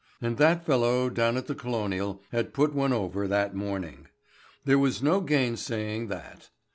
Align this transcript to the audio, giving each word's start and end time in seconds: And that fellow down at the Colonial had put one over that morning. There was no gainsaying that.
And 0.19 0.37
that 0.37 0.65
fellow 0.65 1.11
down 1.11 1.37
at 1.37 1.45
the 1.45 1.53
Colonial 1.53 2.23
had 2.31 2.55
put 2.55 2.73
one 2.73 2.91
over 2.91 3.27
that 3.27 3.53
morning. 3.53 4.07
There 4.65 4.79
was 4.79 5.03
no 5.03 5.21
gainsaying 5.21 6.07
that. 6.07 6.49